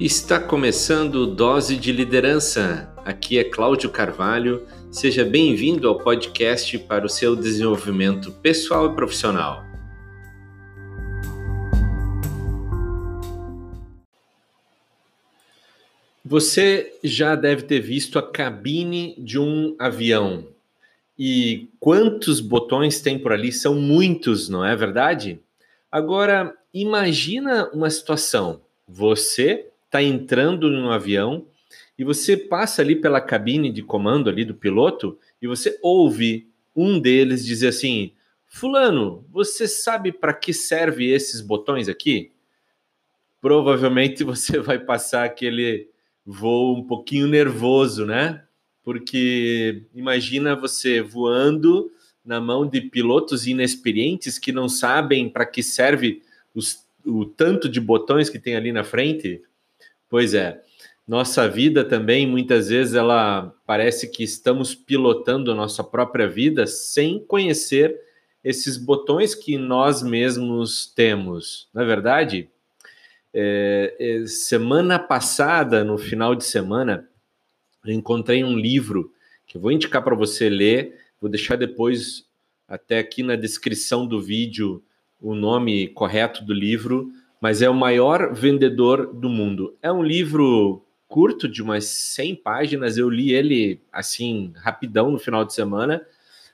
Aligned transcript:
Está 0.00 0.40
começando 0.40 1.26
Dose 1.26 1.76
de 1.76 1.92
Liderança. 1.92 2.90
Aqui 3.04 3.38
é 3.38 3.44
Cláudio 3.44 3.90
Carvalho. 3.90 4.66
Seja 4.90 5.26
bem-vindo 5.26 5.86
ao 5.86 5.98
podcast 5.98 6.78
para 6.78 7.04
o 7.04 7.08
seu 7.08 7.36
desenvolvimento 7.36 8.32
pessoal 8.32 8.90
e 8.90 8.94
profissional. 8.94 9.62
Você 16.24 16.98
já 17.04 17.34
deve 17.36 17.64
ter 17.64 17.80
visto 17.80 18.18
a 18.18 18.22
cabine 18.22 19.14
de 19.18 19.38
um 19.38 19.76
avião. 19.78 20.46
E 21.18 21.68
quantos 21.78 22.40
botões 22.40 23.02
tem 23.02 23.18
por 23.18 23.34
ali? 23.34 23.52
São 23.52 23.74
muitos, 23.74 24.48
não 24.48 24.64
é 24.64 24.74
verdade? 24.74 25.42
Agora, 25.92 26.56
imagina 26.72 27.68
uma 27.74 27.90
situação. 27.90 28.62
Você 28.88 29.66
está 29.90 30.00
entrando 30.00 30.70
no 30.70 30.92
avião 30.92 31.46
e 31.98 32.04
você 32.04 32.36
passa 32.36 32.80
ali 32.80 32.94
pela 32.94 33.20
cabine 33.20 33.72
de 33.72 33.82
comando 33.82 34.30
ali 34.30 34.44
do 34.44 34.54
piloto 34.54 35.18
e 35.42 35.48
você 35.48 35.76
ouve 35.82 36.48
um 36.74 36.98
deles 36.98 37.44
dizer 37.44 37.68
assim: 37.68 38.12
Fulano, 38.46 39.26
você 39.30 39.66
sabe 39.66 40.12
para 40.12 40.32
que 40.32 40.52
serve 40.52 41.10
esses 41.10 41.40
botões 41.40 41.88
aqui? 41.88 42.30
Provavelmente 43.40 44.22
você 44.24 44.60
vai 44.60 44.78
passar 44.78 45.24
aquele 45.24 45.88
voo 46.24 46.78
um 46.78 46.84
pouquinho 46.84 47.26
nervoso, 47.26 48.06
né? 48.06 48.44
Porque 48.84 49.82
imagina 49.92 50.54
você 50.54 51.02
voando 51.02 51.90
na 52.24 52.40
mão 52.40 52.66
de 52.66 52.80
pilotos 52.80 53.46
inexperientes 53.46 54.38
que 54.38 54.52
não 54.52 54.68
sabem 54.68 55.28
para 55.28 55.44
que 55.44 55.62
serve 55.62 56.22
os, 56.54 56.86
o 57.04 57.24
tanto 57.24 57.68
de 57.68 57.80
botões 57.80 58.30
que 58.30 58.38
tem 58.38 58.56
ali 58.56 58.72
na 58.72 58.84
frente. 58.84 59.42
Pois 60.10 60.34
é. 60.34 60.60
Nossa 61.06 61.48
vida 61.48 61.84
também, 61.84 62.26
muitas 62.26 62.68
vezes, 62.68 62.94
ela 62.94 63.54
parece 63.64 64.08
que 64.10 64.24
estamos 64.24 64.74
pilotando 64.74 65.50
a 65.50 65.54
nossa 65.54 65.82
própria 65.82 66.28
vida 66.28 66.66
sem 66.66 67.18
conhecer 67.20 67.98
esses 68.44 68.76
botões 68.76 69.34
que 69.34 69.56
nós 69.56 70.02
mesmos 70.02 70.86
temos. 70.94 71.68
Na 71.72 71.82
é 71.82 71.86
verdade, 71.86 72.48
é, 73.32 73.96
é, 73.98 74.26
semana 74.26 74.98
passada, 74.98 75.84
no 75.84 75.96
final 75.96 76.34
de 76.34 76.44
semana, 76.44 77.08
eu 77.84 77.94
encontrei 77.94 78.42
um 78.42 78.58
livro 78.58 79.12
que 79.46 79.56
eu 79.56 79.60
vou 79.60 79.70
indicar 79.70 80.02
para 80.02 80.16
você 80.16 80.48
ler. 80.48 80.98
Vou 81.20 81.30
deixar 81.30 81.56
depois, 81.56 82.24
até 82.66 82.98
aqui 82.98 83.22
na 83.22 83.36
descrição 83.36 84.06
do 84.06 84.20
vídeo, 84.20 84.82
o 85.20 85.34
nome 85.34 85.88
correto 85.88 86.44
do 86.44 86.52
livro 86.52 87.12
mas 87.40 87.62
é 87.62 87.70
o 87.70 87.74
maior 87.74 88.34
vendedor 88.34 89.06
do 89.06 89.28
mundo. 89.28 89.76
É 89.82 89.90
um 89.90 90.02
livro 90.02 90.84
curto, 91.08 91.48
de 91.48 91.60
umas 91.60 91.86
100 91.86 92.36
páginas, 92.36 92.96
eu 92.96 93.10
li 93.10 93.32
ele 93.32 93.80
assim, 93.92 94.52
rapidão 94.56 95.10
no 95.10 95.18
final 95.18 95.44
de 95.44 95.52
semana, 95.52 96.06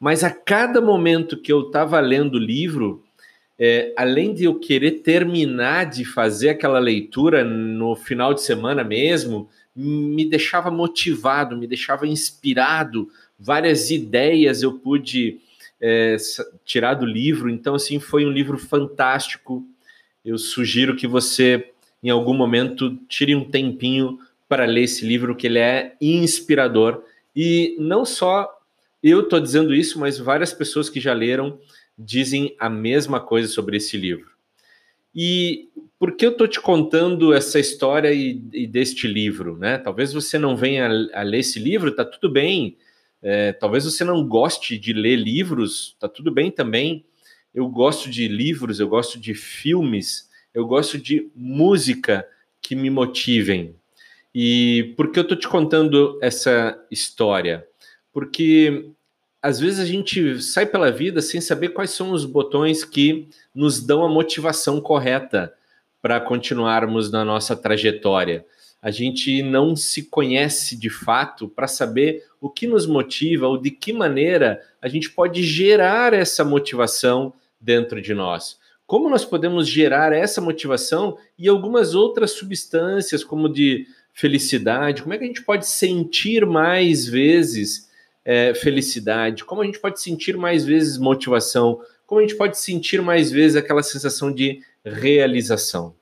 mas 0.00 0.24
a 0.24 0.30
cada 0.30 0.80
momento 0.80 1.36
que 1.36 1.52
eu 1.52 1.66
estava 1.66 2.00
lendo 2.00 2.36
o 2.36 2.38
livro, 2.38 3.04
é, 3.58 3.92
além 3.96 4.32
de 4.32 4.44
eu 4.44 4.58
querer 4.58 5.02
terminar 5.02 5.84
de 5.84 6.04
fazer 6.04 6.50
aquela 6.50 6.78
leitura 6.78 7.44
no 7.44 7.94
final 7.94 8.32
de 8.32 8.40
semana 8.40 8.82
mesmo, 8.82 9.50
me 9.76 10.24
deixava 10.24 10.70
motivado, 10.70 11.56
me 11.56 11.66
deixava 11.66 12.06
inspirado, 12.06 13.08
várias 13.38 13.90
ideias 13.90 14.62
eu 14.62 14.78
pude 14.78 15.40
é, 15.80 16.16
tirar 16.64 16.94
do 16.94 17.04
livro, 17.04 17.50
então 17.50 17.74
assim, 17.74 18.00
foi 18.00 18.24
um 18.24 18.30
livro 18.30 18.56
fantástico, 18.56 19.66
eu 20.28 20.36
sugiro 20.36 20.94
que 20.94 21.06
você, 21.06 21.70
em 22.02 22.10
algum 22.10 22.34
momento, 22.34 22.94
tire 23.08 23.34
um 23.34 23.44
tempinho 23.44 24.18
para 24.46 24.66
ler 24.66 24.82
esse 24.82 25.06
livro, 25.06 25.34
que 25.34 25.46
ele 25.46 25.58
é 25.58 25.96
inspirador. 26.00 27.02
E 27.34 27.74
não 27.78 28.04
só 28.04 28.46
eu 29.02 29.22
estou 29.22 29.40
dizendo 29.40 29.74
isso, 29.74 29.98
mas 29.98 30.18
várias 30.18 30.52
pessoas 30.52 30.90
que 30.90 31.00
já 31.00 31.14
leram 31.14 31.58
dizem 31.96 32.54
a 32.58 32.68
mesma 32.68 33.20
coisa 33.20 33.48
sobre 33.48 33.78
esse 33.78 33.96
livro. 33.96 34.30
E 35.14 35.68
por 35.98 36.12
que 36.12 36.26
eu 36.26 36.32
estou 36.32 36.46
te 36.46 36.60
contando 36.60 37.32
essa 37.32 37.58
história 37.58 38.12
e, 38.12 38.40
e, 38.52 38.66
deste 38.66 39.08
livro? 39.08 39.56
Né? 39.56 39.78
Talvez 39.78 40.12
você 40.12 40.38
não 40.38 40.54
venha 40.56 40.86
a, 40.86 41.20
a 41.20 41.22
ler 41.22 41.38
esse 41.38 41.58
livro, 41.58 41.90
tá 41.90 42.04
tudo 42.04 42.30
bem. 42.30 42.76
É, 43.22 43.52
talvez 43.52 43.84
você 43.86 44.04
não 44.04 44.28
goste 44.28 44.78
de 44.78 44.92
ler 44.92 45.16
livros, 45.16 45.96
tá 45.98 46.06
tudo 46.06 46.30
bem 46.30 46.50
também 46.50 47.04
eu 47.54 47.68
gosto 47.68 48.10
de 48.10 48.28
livros, 48.28 48.78
eu 48.78 48.88
gosto 48.88 49.18
de 49.18 49.34
filmes, 49.34 50.27
eu 50.58 50.66
gosto 50.66 50.98
de 50.98 51.30
música 51.36 52.26
que 52.60 52.74
me 52.74 52.90
motivem. 52.90 53.76
E 54.34 54.92
por 54.96 55.12
que 55.12 55.20
eu 55.20 55.22
estou 55.22 55.38
te 55.38 55.46
contando 55.46 56.18
essa 56.20 56.76
história? 56.90 57.64
Porque 58.12 58.90
às 59.40 59.60
vezes 59.60 59.78
a 59.78 59.84
gente 59.84 60.42
sai 60.42 60.66
pela 60.66 60.90
vida 60.90 61.22
sem 61.22 61.40
saber 61.40 61.68
quais 61.68 61.90
são 61.90 62.10
os 62.10 62.24
botões 62.24 62.84
que 62.84 63.28
nos 63.54 63.80
dão 63.80 64.02
a 64.02 64.08
motivação 64.08 64.80
correta 64.80 65.54
para 66.02 66.20
continuarmos 66.20 67.08
na 67.08 67.24
nossa 67.24 67.54
trajetória. 67.54 68.44
A 68.82 68.90
gente 68.90 69.42
não 69.44 69.76
se 69.76 70.06
conhece 70.06 70.76
de 70.76 70.90
fato 70.90 71.48
para 71.48 71.68
saber 71.68 72.24
o 72.40 72.50
que 72.50 72.66
nos 72.66 72.84
motiva 72.84 73.46
ou 73.46 73.56
de 73.56 73.70
que 73.70 73.92
maneira 73.92 74.60
a 74.82 74.88
gente 74.88 75.08
pode 75.08 75.40
gerar 75.44 76.12
essa 76.12 76.44
motivação 76.44 77.32
dentro 77.60 78.02
de 78.02 78.12
nós. 78.12 78.58
Como 78.88 79.10
nós 79.10 79.22
podemos 79.22 79.68
gerar 79.68 80.14
essa 80.14 80.40
motivação 80.40 81.18
e 81.38 81.46
algumas 81.46 81.94
outras 81.94 82.30
substâncias, 82.30 83.22
como 83.22 83.46
de 83.46 83.86
felicidade? 84.14 85.02
Como 85.02 85.12
é 85.12 85.18
que 85.18 85.24
a 85.24 85.26
gente 85.26 85.42
pode 85.42 85.66
sentir 85.66 86.46
mais 86.46 87.04
vezes 87.06 87.90
é, 88.24 88.54
felicidade? 88.54 89.44
Como 89.44 89.60
a 89.60 89.66
gente 89.66 89.78
pode 89.78 90.00
sentir 90.00 90.38
mais 90.38 90.64
vezes 90.64 90.96
motivação? 90.96 91.82
Como 92.06 92.18
a 92.18 92.22
gente 92.22 92.34
pode 92.36 92.58
sentir 92.58 93.02
mais 93.02 93.30
vezes 93.30 93.58
aquela 93.58 93.82
sensação 93.82 94.32
de 94.32 94.62
realização? 94.82 95.94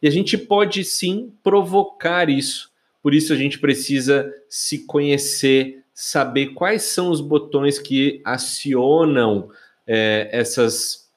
E 0.00 0.06
a 0.06 0.10
gente 0.10 0.38
pode 0.38 0.84
sim 0.84 1.32
provocar 1.42 2.30
isso. 2.30 2.70
Por 3.02 3.14
isso 3.14 3.32
a 3.32 3.36
gente 3.36 3.58
precisa 3.58 4.32
se 4.48 4.86
conhecer, 4.86 5.82
saber 5.92 6.54
quais 6.54 6.82
são 6.82 7.10
os 7.10 7.20
botões 7.20 7.80
que 7.80 8.20
acionam 8.24 9.50
é, 9.84 10.28
essas, 10.30 11.07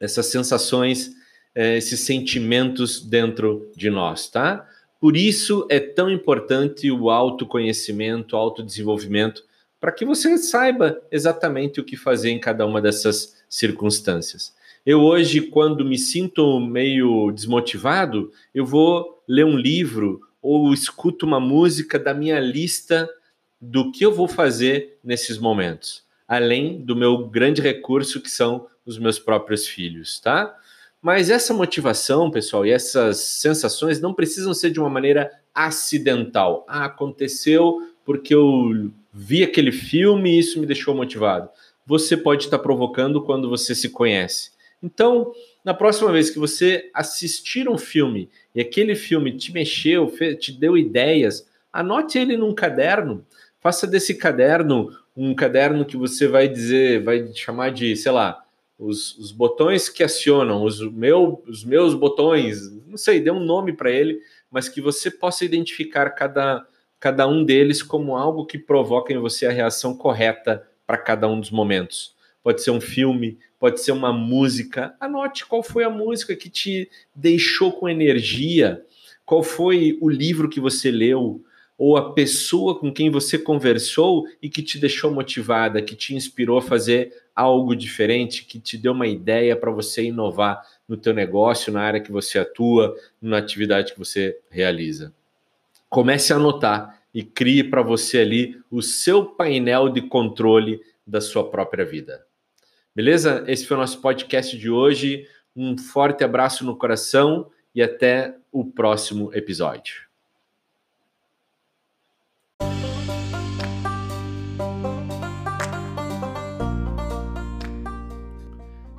essas 0.00 0.26
sensações, 0.26 1.12
é, 1.54 1.76
esses 1.76 2.00
sentimentos 2.00 3.00
dentro 3.00 3.70
de 3.76 3.90
nós, 3.90 4.28
tá? 4.28 4.66
Por 5.00 5.16
isso 5.16 5.66
é 5.70 5.78
tão 5.78 6.10
importante 6.10 6.90
o 6.90 7.10
autoconhecimento, 7.10 8.34
o 8.34 8.38
autodesenvolvimento, 8.38 9.44
para 9.80 9.92
que 9.92 10.04
você 10.04 10.36
saiba 10.38 11.00
exatamente 11.10 11.80
o 11.80 11.84
que 11.84 11.96
fazer 11.96 12.30
em 12.30 12.40
cada 12.40 12.66
uma 12.66 12.80
dessas 12.80 13.36
circunstâncias. 13.48 14.54
Eu 14.84 15.02
hoje, 15.02 15.40
quando 15.40 15.84
me 15.84 15.98
sinto 15.98 16.60
meio 16.60 17.30
desmotivado, 17.30 18.30
eu 18.54 18.64
vou 18.64 19.22
ler 19.28 19.44
um 19.44 19.56
livro 19.56 20.20
ou 20.40 20.72
escuto 20.72 21.26
uma 21.26 21.40
música 21.40 21.98
da 21.98 22.14
minha 22.14 22.38
lista 22.40 23.08
do 23.60 23.90
que 23.90 24.04
eu 24.04 24.14
vou 24.14 24.28
fazer 24.28 24.98
nesses 25.02 25.38
momentos 25.38 26.06
além 26.26 26.80
do 26.80 26.96
meu 26.96 27.28
grande 27.28 27.60
recurso 27.60 28.20
que 28.20 28.30
são 28.30 28.66
os 28.86 28.98
meus 28.98 29.18
próprios 29.18 29.66
filhos, 29.66 30.20
tá? 30.20 30.56
Mas 31.02 31.28
essa 31.30 31.52
motivação, 31.52 32.30
pessoal, 32.30 32.64
e 32.64 32.70
essas 32.70 33.18
sensações 33.18 34.00
não 34.00 34.14
precisam 34.14 34.54
ser 34.54 34.70
de 34.70 34.80
uma 34.80 34.88
maneira 34.88 35.30
acidental. 35.54 36.64
Ah, 36.68 36.86
aconteceu 36.86 37.78
porque 38.04 38.34
eu 38.34 38.90
vi 39.12 39.42
aquele 39.42 39.72
filme 39.72 40.30
e 40.30 40.38
isso 40.38 40.60
me 40.60 40.66
deixou 40.66 40.94
motivado. 40.94 41.48
Você 41.84 42.16
pode 42.16 42.44
estar 42.44 42.58
provocando 42.58 43.22
quando 43.22 43.48
você 43.48 43.74
se 43.74 43.88
conhece. 43.88 44.50
Então, 44.82 45.32
na 45.64 45.74
próxima 45.74 46.12
vez 46.12 46.30
que 46.30 46.38
você 46.38 46.90
assistir 46.94 47.68
um 47.68 47.78
filme 47.78 48.30
e 48.54 48.60
aquele 48.60 48.94
filme 48.94 49.36
te 49.36 49.52
mexeu, 49.52 50.12
te 50.38 50.52
deu 50.52 50.76
ideias, 50.76 51.48
anote 51.72 52.18
ele 52.18 52.36
num 52.36 52.54
caderno. 52.54 53.24
Faça 53.60 53.86
desse 53.86 54.14
caderno 54.14 54.90
um 55.16 55.34
caderno 55.34 55.84
que 55.84 55.96
você 55.96 56.28
vai 56.28 56.46
dizer, 56.46 57.02
vai 57.02 57.32
chamar 57.34 57.70
de, 57.70 57.96
sei 57.96 58.12
lá, 58.12 58.44
os, 58.78 59.16
os 59.16 59.32
botões 59.32 59.88
que 59.88 60.02
acionam, 60.02 60.62
os, 60.62 60.80
meu, 60.92 61.42
os 61.46 61.64
meus 61.64 61.94
botões, 61.94 62.70
não 62.86 62.96
sei, 62.96 63.20
dê 63.20 63.30
um 63.30 63.44
nome 63.44 63.72
para 63.72 63.90
ele, 63.90 64.20
mas 64.50 64.68
que 64.68 64.80
você 64.80 65.10
possa 65.10 65.44
identificar 65.44 66.10
cada, 66.10 66.66
cada 67.00 67.26
um 67.26 67.44
deles 67.44 67.82
como 67.82 68.16
algo 68.16 68.46
que 68.46 68.58
provoca 68.58 69.12
em 69.12 69.18
você 69.18 69.46
a 69.46 69.50
reação 69.50 69.96
correta 69.96 70.66
para 70.86 70.98
cada 70.98 71.26
um 71.26 71.40
dos 71.40 71.50
momentos. 71.50 72.14
Pode 72.42 72.62
ser 72.62 72.70
um 72.70 72.80
filme, 72.80 73.38
pode 73.58 73.80
ser 73.80 73.92
uma 73.92 74.12
música. 74.12 74.94
Anote 75.00 75.46
qual 75.46 75.62
foi 75.62 75.82
a 75.82 75.90
música 75.90 76.36
que 76.36 76.48
te 76.48 76.88
deixou 77.14 77.72
com 77.72 77.88
energia, 77.88 78.84
qual 79.24 79.42
foi 79.42 79.98
o 80.00 80.08
livro 80.08 80.48
que 80.48 80.60
você 80.60 80.90
leu, 80.90 81.42
ou 81.78 81.96
a 81.96 82.12
pessoa 82.12 82.78
com 82.78 82.92
quem 82.92 83.10
você 83.10 83.38
conversou 83.38 84.26
e 84.40 84.48
que 84.48 84.62
te 84.62 84.78
deixou 84.78 85.10
motivada, 85.10 85.82
que 85.82 85.94
te 85.94 86.14
inspirou 86.14 86.58
a 86.58 86.62
fazer 86.62 87.12
algo 87.34 87.76
diferente, 87.76 88.44
que 88.44 88.58
te 88.58 88.78
deu 88.78 88.92
uma 88.92 89.06
ideia 89.06 89.54
para 89.54 89.70
você 89.70 90.04
inovar 90.04 90.62
no 90.88 90.96
teu 90.96 91.12
negócio, 91.12 91.72
na 91.72 91.82
área 91.82 92.00
que 92.00 92.10
você 92.10 92.38
atua, 92.38 92.96
na 93.20 93.36
atividade 93.36 93.92
que 93.92 93.98
você 93.98 94.38
realiza. 94.50 95.12
Comece 95.88 96.32
a 96.32 96.36
anotar 96.36 97.02
e 97.12 97.22
crie 97.22 97.64
para 97.64 97.82
você 97.82 98.20
ali 98.20 98.60
o 98.70 98.80
seu 98.80 99.24
painel 99.24 99.88
de 99.88 100.02
controle 100.02 100.80
da 101.06 101.20
sua 101.20 101.48
própria 101.50 101.84
vida. 101.84 102.24
Beleza? 102.94 103.44
Esse 103.46 103.66
foi 103.66 103.76
o 103.76 103.80
nosso 103.80 104.00
podcast 104.00 104.56
de 104.56 104.70
hoje. 104.70 105.28
Um 105.54 105.76
forte 105.76 106.24
abraço 106.24 106.64
no 106.64 106.76
coração 106.76 107.50
e 107.74 107.82
até 107.82 108.34
o 108.50 108.64
próximo 108.64 109.30
episódio. 109.34 110.05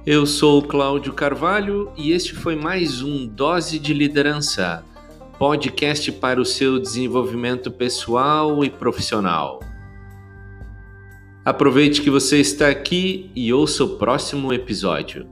Eu 0.10 0.26
sou 0.26 0.62
Cláudio 0.62 1.12
Carvalho 1.12 1.92
e 1.98 2.14
este 2.14 2.34
foi 2.34 2.56
mais 2.56 3.02
um 3.02 3.28
Dose 3.28 3.78
de 3.78 3.94
Liderança, 3.94 4.86
podcast 5.38 6.14
para 6.14 6.40
o 6.40 6.46
seu 6.46 6.80
desenvolvimento 6.80 7.70
pessoal 7.70 8.64
e 8.64 8.70
profissional. 8.70 9.60
Aproveite 11.44 12.02
que 12.02 12.10
você 12.10 12.40
está 12.40 12.70
aqui 12.70 13.30
e 13.36 13.52
ouça 13.52 13.84
o 13.84 13.98
próximo 13.98 14.54
episódio. 14.54 15.28